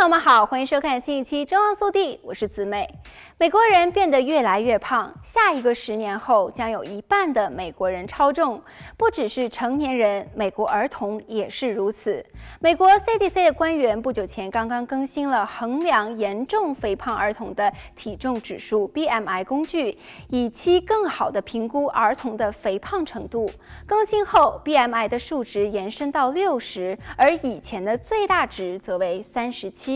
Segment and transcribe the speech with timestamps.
[0.00, 2.88] 朋友们好，欢迎收看新一期《中央速递》，我是子美。
[3.36, 8.62] 美国人变得越来越胖，下一个十年后将有一半的美国人超重，
[8.96, 12.24] 不只是成年人，美国儿童也是如此。
[12.60, 19.98] 美国 CDC 的官员不久前刚刚更新了衡量严重肥胖儿童的体重指数 BMI 工具，
[20.30, 23.50] 以期更好地评估儿童的肥胖程度。
[23.86, 29.89] 更新后，BMI 的数值延伸到六十，而以前的最大值则为三十七。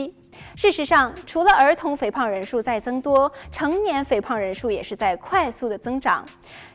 [0.57, 6.25] 事实上，除了儿童肥胖人数在增多，成年肥胖人数也是在快速的增长。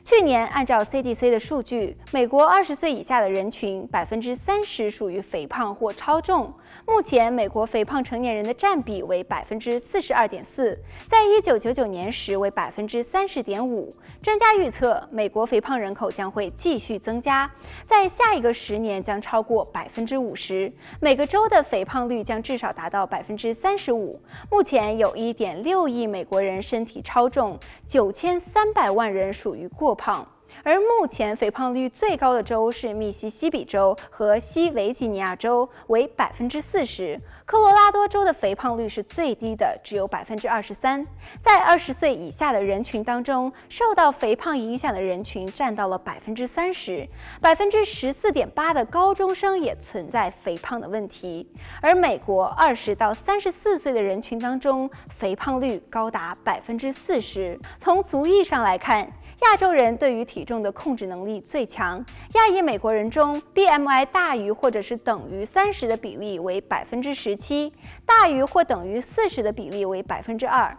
[0.04, 6.52] 去年，按照 CDC 的数据，美国二十岁以下的人群百分之三十属于肥胖或超重。
[6.88, 13.94] 目前，美国肥胖成年人的占比为百分之四十二点四，在一九九九年时为百分之三十点五。
[14.22, 17.50] 专家预测，美国肥胖人口将会继续增加，
[17.84, 20.72] 在下一个十年将超过百分之五十。
[21.00, 24.20] 每个州的肥胖率将至少达到百分之三十五。
[24.52, 30.28] 目前有一点六亿美国人身体超重，九千三百万人属于过胖。
[30.64, 37.20] 而目前肥胖率最高的州是密西西比州和西维吉尼亚州，为百分之四十。
[37.46, 41.04] 科罗拉多州的肥胖率是最低的，只有百分之二十三。
[41.40, 47.08] 在二十岁以下的人群当中，受到肥胖影响的人群占到了百分之三十。
[47.42, 51.50] 百分之十四点八的高中生也存在肥胖的问题。
[51.82, 57.60] 而美国二十到三十四岁的人群当中，肥胖率高达百分之四十。
[57.80, 61.98] 从族裔上来看，亚洲人对于体体重的控制能力最强。
[62.36, 67.74] 亚裔美国人中，BMI 大于或者是等于三十的比例为百分之十七，
[68.06, 70.74] 大于或等于四十的比例为百分之二。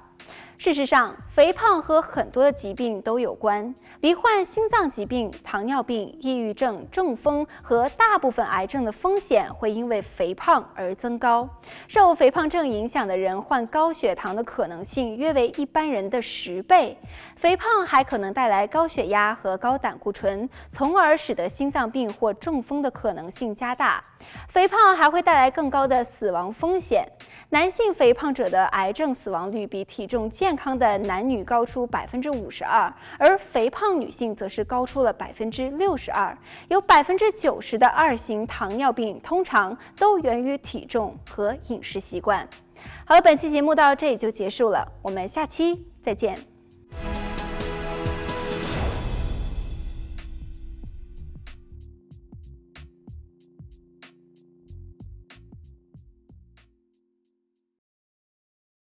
[0.58, 11.48] 事实上，肥胖和很多的疾病都有关，罹患心脏疾病、糖尿病、抑郁症、中风和大部分癌症的风险会因为肥胖而增高。
[11.88, 16.94] 受肥胖症影响的人患高血糖的可能性约为一般人的十倍。
[17.36, 24.04] 肥胖还可能带来高血压和高胆固醇，从而使得心脏病或中风的可能性加大。
[24.46, 27.08] 肥胖还会带来更高的死亡风险。
[27.52, 36.36] 男性肥胖者的癌症死亡率比体种健康的男女高出百分之五十二，而肥胖女性则是高出了百分之六十二。
[36.68, 42.46] 有百分之九十的二型糖尿病通常都源于体重和饮食习惯。
[43.04, 46.49] 好了，本期节目到这里就结束了，我们下期再见。